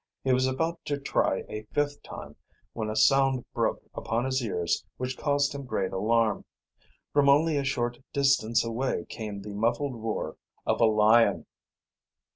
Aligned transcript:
He 0.23 0.33
was 0.33 0.47
about 0.47 0.83
to 0.85 0.97
try 0.99 1.43
a 1.47 1.65
fifth 1.73 2.01
time, 2.01 2.35
when 2.73 2.89
a 2.89 2.95
sound 2.95 3.45
broke 3.53 3.83
upon 3.93 4.25
his 4.25 4.43
ears 4.43 4.83
which 4.97 5.15
caused 5.15 5.53
him 5.53 5.63
great 5.67 5.93
alarm. 5.93 6.43
From 7.13 7.29
only 7.29 7.55
a 7.57 7.63
short 7.63 7.99
distance 8.11 8.63
away 8.65 9.05
came 9.09 9.43
the 9.43 9.53
muffled 9.53 9.93
roar 10.01 10.37
of 10.65 10.81
a 10.81 10.85
lion. 10.85 11.45